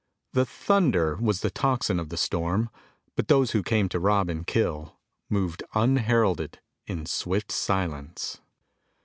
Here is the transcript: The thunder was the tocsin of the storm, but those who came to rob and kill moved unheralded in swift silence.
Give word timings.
The 0.33 0.47
thunder 0.47 1.15
was 1.17 1.41
the 1.41 1.51
tocsin 1.51 1.99
of 1.99 2.09
the 2.09 2.17
storm, 2.17 2.71
but 3.15 3.27
those 3.27 3.51
who 3.51 3.61
came 3.61 3.87
to 3.89 3.99
rob 3.99 4.29
and 4.29 4.47
kill 4.47 4.97
moved 5.29 5.61
unheralded 5.75 6.59
in 6.87 7.05
swift 7.05 7.51
silence. 7.51 8.41